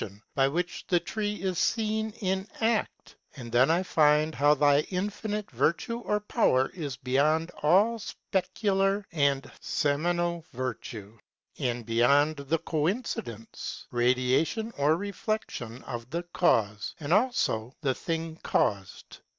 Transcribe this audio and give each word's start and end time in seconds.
on 0.01 0.19
by 0.33 0.47
which 0.47 0.83
the 0.87 0.99
Tree 0.99 1.35
is 1.35 1.59
feeae 1.59 2.11
in 2.21 2.47
a&, 2.59 2.87
and 3.35 3.51
then 3.51 3.69
I 3.69 3.83
fmde 3.83 4.33
how 4.33 4.55
thy 4.55 4.79
in 4.89 5.11
finite 5.11 5.51
vertueor 5.51 6.27
power 6.27 6.71
it 6.73 6.97
beyond 7.03 7.51
all 7.61 7.99
fpecalar 7.99 9.03
and 9.11 9.43
feminall 9.61 10.43
vertue, 10.53 11.19
and 11.59 11.85
beyond 11.85 12.37
the 12.37 12.57
conic 12.57 13.05
idence, 13.15 13.85
ra 13.91 14.05
diation 14.15 14.73
or 14.79 14.97
reflection 14.97 15.83
of 15.83 16.09
the 16.09 16.23
caufe, 16.33 16.95
and 16.99 17.13
alio 17.13 17.75
the 17.81 17.93
tuing 17.93 18.41
caufed. 18.41 19.21